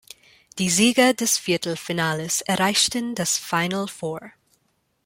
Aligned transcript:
Die 0.57 0.71
Sieger 0.71 1.13
des 1.13 1.37
Viertelfinales 1.37 2.41
erreichten 2.41 3.13
das 3.13 3.37
Final 3.37 3.87
Four. 3.87 4.31